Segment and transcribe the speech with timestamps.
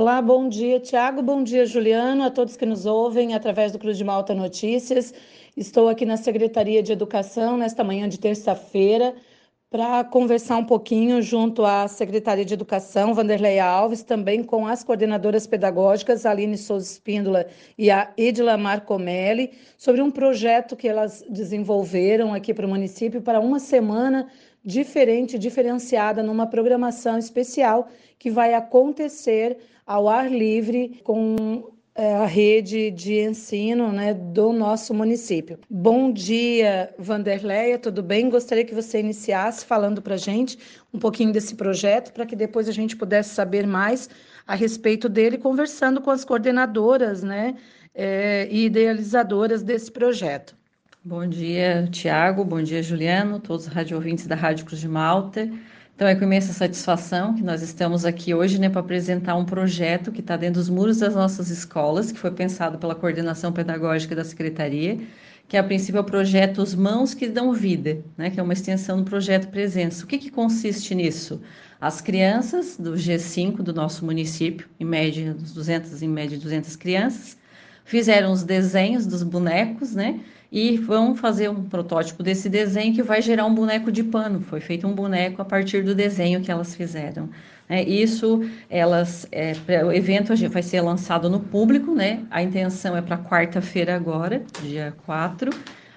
[0.00, 3.98] Olá, bom dia, Tiago, bom dia, Juliano, a todos que nos ouvem através do Cruz
[3.98, 5.12] de Malta Notícias.
[5.56, 9.16] Estou aqui na Secretaria de Educação nesta manhã de terça-feira
[9.68, 15.48] para conversar um pouquinho junto à Secretaria de Educação, Vanderlei Alves, também com as coordenadoras
[15.48, 22.54] pedagógicas, Aline Souza Espíndola e a Edila Marcomelli, sobre um projeto que elas desenvolveram aqui
[22.54, 24.28] para o município para uma semana
[24.68, 29.56] diferente, diferenciada, numa programação especial que vai acontecer
[29.86, 35.58] ao ar livre com é, a rede de ensino né, do nosso município.
[35.70, 38.28] Bom dia, Vanderleia, tudo bem?
[38.28, 40.58] Gostaria que você iniciasse falando para a gente
[40.92, 44.10] um pouquinho desse projeto, para que depois a gente pudesse saber mais
[44.46, 47.54] a respeito dele, conversando com as coordenadoras né,
[47.94, 50.57] é, e idealizadoras desse projeto.
[51.08, 55.50] Bom dia, Tiago, bom dia, Juliano, todos os rádio ouvintes da Rádio Cruz de Malta.
[55.96, 60.12] Então, é com imensa satisfação que nós estamos aqui hoje né, para apresentar um projeto
[60.12, 64.22] que está dentro dos muros das nossas escolas, que foi pensado pela coordenação pedagógica da
[64.22, 64.98] Secretaria,
[65.48, 68.52] que a princípio é o projeto Os Mãos que Dão Vida, né, que é uma
[68.52, 70.04] extensão do projeto Presença.
[70.04, 71.40] O que, que consiste nisso?
[71.80, 77.38] As crianças do G5 do nosso município, em média, 200, em média 200 crianças,
[77.88, 80.20] fizeram os desenhos dos bonecos, né?
[80.50, 84.40] e vão fazer um protótipo desse desenho que vai gerar um boneco de pano.
[84.40, 87.28] Foi feito um boneco a partir do desenho que elas fizeram.
[87.68, 89.52] É, isso, elas, é,
[89.84, 92.24] o evento vai ser lançado no público, né?
[92.30, 95.50] A intenção é para quarta-feira agora, dia 4.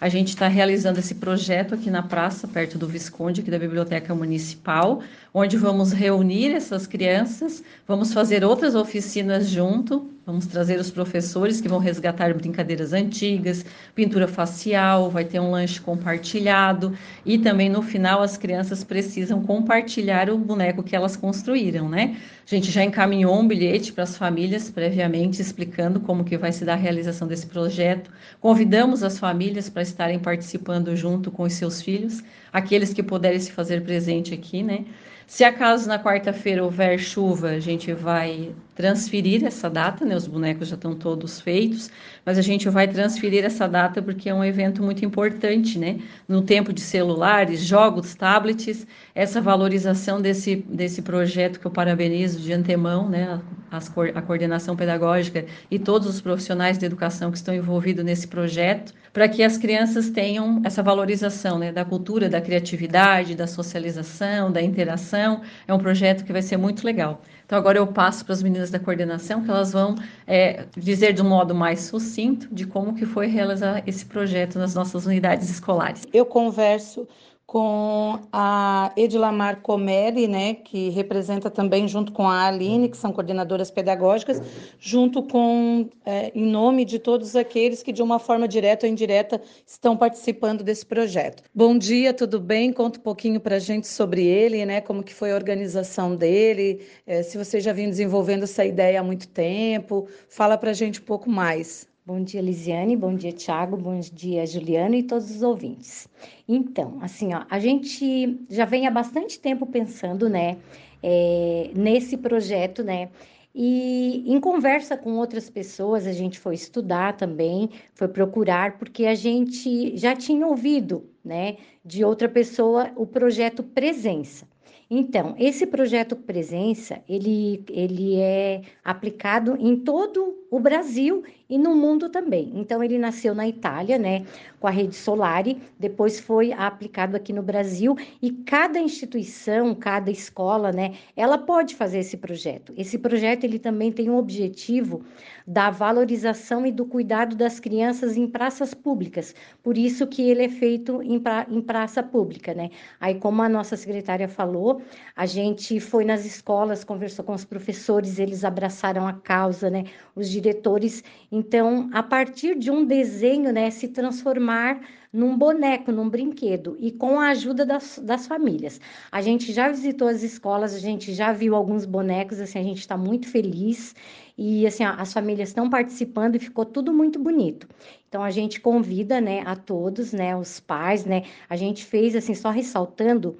[0.00, 4.14] A gente está realizando esse projeto aqui na praça, perto do Visconde, aqui da Biblioteca
[4.14, 11.58] Municipal, onde vamos reunir essas crianças, vamos fazer outras oficinas junto, Vamos trazer os professores
[11.58, 16.92] que vão resgatar brincadeiras antigas, pintura facial, vai ter um lanche compartilhado
[17.24, 22.18] e também no final as crianças precisam compartilhar o boneco que elas construíram, né?
[22.46, 26.62] A gente já encaminhou um bilhete para as famílias previamente explicando como que vai se
[26.62, 28.10] dar a realização desse projeto.
[28.38, 32.22] Convidamos as famílias para estarem participando junto com os seus filhos,
[32.52, 34.84] aqueles que puderem se fazer presente aqui, né?
[35.28, 40.16] Se acaso na quarta-feira houver chuva, a gente vai transferir essa data, né?
[40.16, 41.90] Os bonecos já estão todos feitos,
[42.24, 45.98] mas a gente vai transferir essa data porque é um evento muito importante, né?
[46.26, 52.50] No tempo de celulares, jogos, tablets, essa valorização desse, desse projeto que eu parabenizo de
[52.50, 53.38] antemão, né?
[53.70, 58.94] As, a coordenação pedagógica e todos os profissionais de educação que estão envolvidos nesse projeto,
[59.18, 61.72] para que as crianças tenham essa valorização, né?
[61.72, 65.42] Da cultura, da criatividade, da socialização, da interação.
[65.66, 67.20] É um projeto que vai ser muito legal.
[67.44, 71.20] Então, agora eu passo para as meninas da coordenação, que elas vão é, dizer de
[71.20, 76.06] um modo mais sucinto de como que foi realizar esse projeto nas nossas unidades escolares.
[76.12, 77.08] Eu converso
[77.48, 83.70] com a Edilamar Comelli, né, que representa também junto com a Aline, que são coordenadoras
[83.70, 84.38] pedagógicas,
[84.78, 89.40] junto com, é, em nome de todos aqueles que de uma forma direta ou indireta
[89.66, 91.42] estão participando desse projeto.
[91.54, 92.70] Bom dia, tudo bem?
[92.70, 96.82] Conta um pouquinho para a gente sobre ele, né, como que foi a organização dele,
[97.06, 101.00] é, se você já vinha desenvolvendo essa ideia há muito tempo, fala para a gente
[101.00, 101.87] um pouco mais.
[102.08, 102.96] Bom dia, Lisiane.
[102.96, 103.76] Bom dia, Tiago.
[103.76, 106.08] Bom dia, Juliano e todos os ouvintes.
[106.48, 110.56] Então, assim, ó, a gente já vem há bastante tempo pensando, né,
[111.02, 113.10] é, nesse projeto, né,
[113.54, 119.14] e em conversa com outras pessoas, a gente foi estudar também, foi procurar, porque a
[119.14, 124.48] gente já tinha ouvido, né, de outra pessoa o projeto Presença.
[124.90, 132.08] Então, esse projeto Presença, ele, ele é aplicado em todo o Brasil e no mundo
[132.08, 132.52] também.
[132.54, 134.24] Então, ele nasceu na Itália, né,
[134.60, 140.72] com a rede Solari, depois foi aplicado aqui no Brasil e cada instituição, cada escola,
[140.72, 142.72] né, ela pode fazer esse projeto.
[142.76, 145.04] Esse projeto ele também tem o um objetivo
[145.46, 149.34] da valorização e do cuidado das crianças em praças públicas.
[149.62, 152.70] Por isso que ele é feito em, pra, em praça pública, né?
[153.00, 154.82] Aí, como a nossa secretária falou,
[155.16, 159.84] a gente foi nas escolas, conversou com os professores, eles abraçaram a causa, né?
[160.14, 161.02] Os diretores.
[161.30, 164.80] Então, a partir de um desenho, né, se transformar
[165.12, 168.80] num boneco, num brinquedo, e com a ajuda das, das famílias.
[169.10, 172.80] A gente já visitou as escolas, a gente já viu alguns bonecos, assim, a gente
[172.80, 173.94] está muito feliz.
[174.36, 177.66] E assim, ó, as famílias estão participando e ficou tudo muito bonito.
[178.08, 181.24] Então a gente convida, né, a todos, né, os pais, né?
[181.48, 183.38] A gente fez assim só ressaltando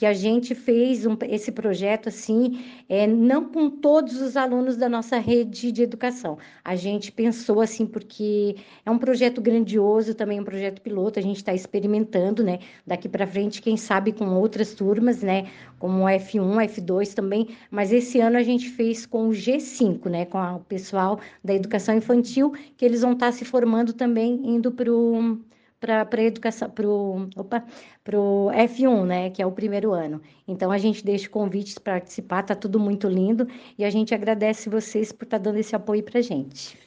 [0.00, 4.88] que a gente fez um, esse projeto assim, é, não com todos os alunos da
[4.88, 6.38] nossa rede de educação.
[6.64, 8.56] A gente pensou assim, porque
[8.86, 12.60] é um projeto grandioso, também um projeto piloto, a gente está experimentando, né?
[12.86, 15.50] Daqui para frente, quem sabe com outras turmas, né?
[15.78, 20.24] Como F1, F2 também, mas esse ano a gente fez com o G5, né?
[20.24, 24.72] Com o pessoal da educação infantil, que eles vão estar tá se formando também, indo
[24.72, 25.38] para o
[25.80, 30.20] para educação para o F1, né, que é o primeiro ano.
[30.46, 33.48] Então a gente deixa o convite para participar, tá tudo muito lindo
[33.78, 36.78] e a gente agradece vocês por estar tá dando esse apoio para gente.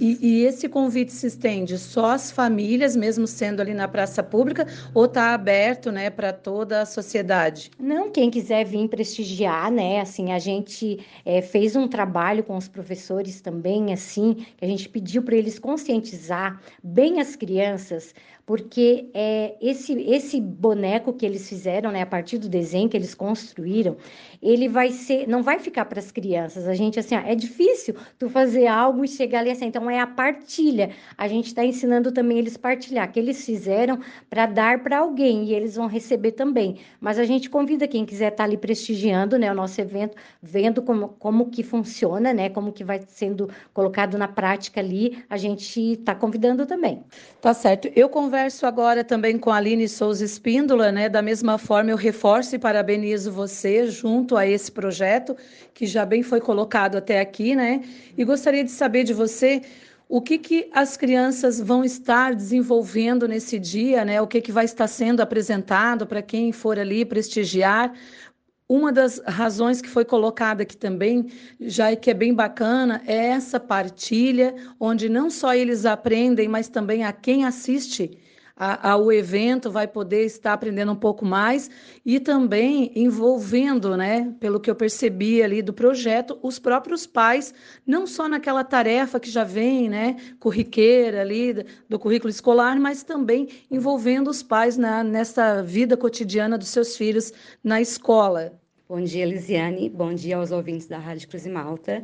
[0.00, 4.66] E, e, esse convite se estende só às famílias, mesmo sendo ali na praça pública,
[4.94, 7.70] ou está aberto, né, para toda a sociedade?
[7.78, 12.68] Não, quem quiser vir prestigiar, né, assim, a gente é, fez um trabalho com os
[12.68, 18.14] professores também, assim, que a gente pediu para eles conscientizar bem as crianças
[18.50, 23.14] porque é, esse, esse boneco que eles fizeram, né, a partir do desenho que eles
[23.14, 23.96] construíram,
[24.42, 26.66] ele vai ser, não vai ficar para as crianças.
[26.66, 30.00] A gente, assim, ó, é difícil tu fazer algo e chegar ali assim, então é
[30.00, 30.90] a partilha.
[31.16, 35.54] A gente está ensinando também eles partilhar, que eles fizeram para dar para alguém e
[35.54, 36.78] eles vão receber também.
[37.00, 40.82] Mas a gente convida quem quiser estar tá ali prestigiando, né, o nosso evento, vendo
[40.82, 45.92] como, como que funciona, né, como que vai sendo colocado na prática ali, a gente
[45.92, 47.04] está convidando também.
[47.40, 47.88] Tá certo.
[47.94, 51.08] Eu converso agora também com a Aline Souza Espíndola, né?
[51.08, 55.36] Da mesma forma, eu reforço e parabenizo você junto a esse projeto
[55.72, 57.82] que já bem foi colocado até aqui, né?
[58.16, 59.59] E gostaria de saber de você
[60.08, 64.20] o que, que as crianças vão estar desenvolvendo nesse dia, né?
[64.20, 67.92] O que, que vai estar sendo apresentado para quem for ali prestigiar,
[68.68, 71.26] uma das razões que foi colocada aqui também,
[71.60, 77.02] já que é bem bacana, é essa partilha, onde não só eles aprendem, mas também
[77.02, 78.16] a quem assiste
[78.60, 81.70] ao evento vai poder estar aprendendo um pouco mais
[82.04, 87.54] e também envolvendo, né, pelo que eu percebi ali do projeto, os próprios pais,
[87.86, 93.48] não só naquela tarefa que já vem, né, corriqueira ali do currículo escolar, mas também
[93.70, 97.32] envolvendo os pais na, nessa vida cotidiana dos seus filhos
[97.64, 98.52] na escola.
[98.86, 99.88] Bom dia, Elisiane.
[99.88, 102.02] Bom dia aos ouvintes da Rádio Cruz e Malta.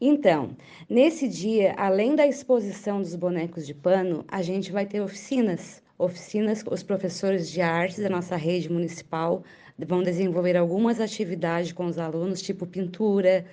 [0.00, 0.56] Então,
[0.88, 6.64] nesse dia, além da exposição dos bonecos de pano, a gente vai ter oficinas oficinas,
[6.68, 9.44] os professores de artes da nossa rede municipal
[9.78, 13.44] vão desenvolver algumas atividades com os alunos, tipo pintura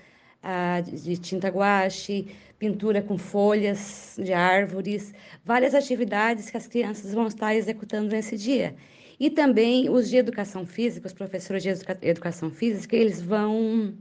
[0.86, 2.28] de tinta guache,
[2.58, 5.14] pintura com folhas de árvores,
[5.44, 8.76] várias atividades que as crianças vão estar executando nesse dia.
[9.20, 11.70] E também os de educação física, os professores de
[12.02, 13.94] educação física, eles vão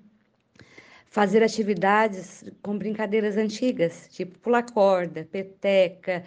[1.06, 6.25] fazer atividades com brincadeiras antigas, tipo pular corda, peteca,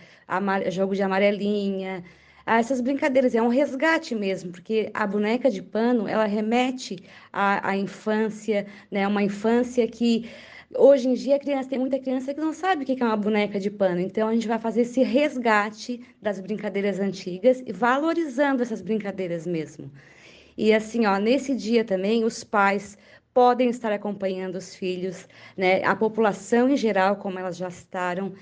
[0.71, 2.03] jogo de amarelinha.
[2.45, 6.97] Ah, essas brincadeiras é um resgate mesmo, porque a boneca de pano ela remete
[7.31, 9.07] à, à infância, né?
[9.07, 10.27] Uma infância que
[10.75, 13.59] hoje em dia criança tem muita criança que não sabe o que é uma boneca
[13.59, 14.01] de pano.
[14.01, 19.91] Então a gente vai fazer esse resgate das brincadeiras antigas e valorizando essas brincadeiras mesmo.
[20.57, 22.97] E assim, ó, nesse dia também os pais
[23.39, 25.25] podem estar acompanhando os filhos,
[25.55, 25.81] né?
[25.85, 28.33] A população em geral, como elas já estaram.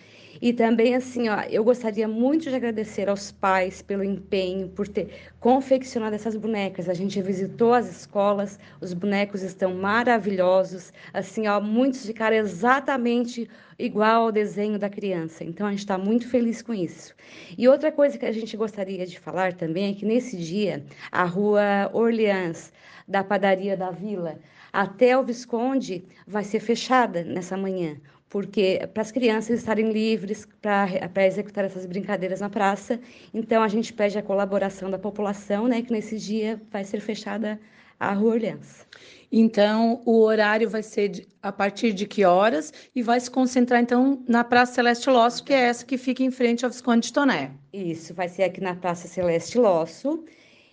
[0.41, 5.07] E também, assim, ó, eu gostaria muito de agradecer aos pais pelo empenho, por ter
[5.39, 6.89] confeccionado essas bonecas.
[6.89, 13.47] A gente visitou as escolas, os bonecos estão maravilhosos, assim, ó, muitos ficaram exatamente
[13.77, 15.43] igual ao desenho da criança.
[15.43, 17.13] Então, a gente está muito feliz com isso.
[17.55, 21.23] E outra coisa que a gente gostaria de falar também é que nesse dia, a
[21.23, 22.73] rua Orleans,
[23.07, 24.37] da padaria da Vila,
[24.71, 27.97] até o Visconde vai ser fechada nessa manhã,
[28.29, 32.99] porque para as crianças estarem livres para executar essas brincadeiras na praça.
[33.33, 37.59] Então a gente pede a colaboração da população, né, que nesse dia vai ser fechada
[37.99, 38.85] a Rua Orleans.
[39.31, 44.23] Então, o horário vai ser a partir de que horas e vai se concentrar, então,
[44.27, 47.51] na Praça Celeste Losso, que é essa que fica em frente ao Visconde de Toné.
[47.73, 50.23] Isso, vai ser aqui na Praça Celeste Losso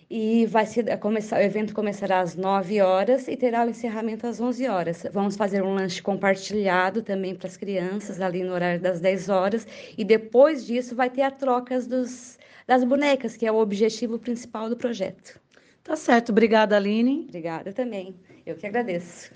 [0.09, 4.39] e vai ser, começar, o evento começará às 9 horas e terá o encerramento às
[4.39, 5.05] 11 horas.
[5.11, 9.67] Vamos fazer um lanche compartilhado também para as crianças ali no horário das 10 horas
[9.97, 14.69] e depois disso vai ter a troca dos, das bonecas, que é o objetivo principal
[14.69, 15.39] do projeto.
[15.85, 17.25] Tá certo, obrigada Aline.
[17.29, 19.29] Obrigada também, eu que agradeço.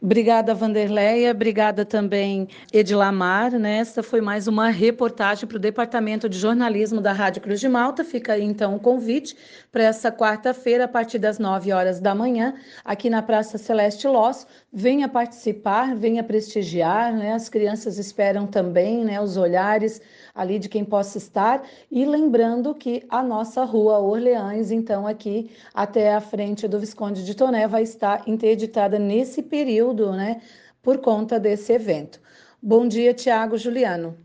[0.00, 1.32] Obrigada, Vanderleia.
[1.32, 3.50] Obrigada também, Edilamar.
[3.58, 3.78] Né?
[3.78, 8.04] Esta foi mais uma reportagem para o Departamento de Jornalismo da Rádio Cruz de Malta.
[8.04, 9.36] Fica aí, então, o convite
[9.70, 12.54] para essa quarta-feira, a partir das 9 horas da manhã,
[12.84, 14.46] aqui na Praça Celeste Loss.
[14.72, 17.12] Venha participar, venha prestigiar.
[17.12, 17.32] Né?
[17.32, 20.00] As crianças esperam também né, os olhares,
[20.32, 21.62] ali de quem possa estar.
[21.90, 27.34] E lembrando que a nossa rua Orleans, então, aqui até a frente do Visconde de
[27.34, 30.40] Toné, vai estar interditada nesse período, né,
[30.80, 32.20] por conta desse evento.
[32.62, 34.16] Bom dia, Tiago Juliano.